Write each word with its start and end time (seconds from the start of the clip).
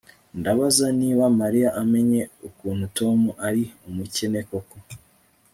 Ndabaza 0.39 0.85
niba 0.99 1.23
Mariya 1.39 1.69
amenye 1.81 2.21
ukuntu 2.47 2.83
Tom 2.97 3.19
ari 3.47 3.63
umukene 3.89 4.39
koko 4.49 4.77